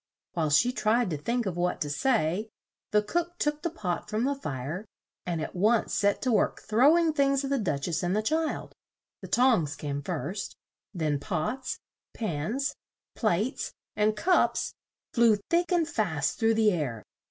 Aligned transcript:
While 0.33 0.49
she 0.49 0.71
tried 0.71 1.11
to 1.11 1.17
think 1.19 1.45
of 1.45 1.55
what 1.57 1.79
to 1.81 1.89
say, 1.91 2.49
the 2.89 3.03
cook 3.03 3.37
took 3.37 3.61
the 3.61 3.69
pot 3.69 4.09
from 4.09 4.23
the 4.23 4.33
fire, 4.33 4.83
and 5.27 5.39
at 5.39 5.53
once 5.55 5.93
set 5.93 6.23
to 6.23 6.31
work 6.31 6.59
throw 6.63 6.97
ing 6.97 7.13
things 7.13 7.43
at 7.43 7.51
the 7.51 7.59
Duch 7.59 7.87
ess 7.87 8.01
and 8.01 8.15
the 8.15 8.23
child 8.23 8.73
the 9.21 9.27
tongs 9.27 9.75
came 9.75 10.01
first, 10.01 10.55
then 10.91 11.19
pots, 11.19 11.77
pans, 12.15 12.73
plates 13.13 13.73
and 13.95 14.17
cups 14.17 14.73
flew 15.13 15.35
thick 15.51 15.71
and 15.71 15.87
fast 15.87 16.39
through 16.39 16.55
the 16.55 16.71
air. 16.71 17.03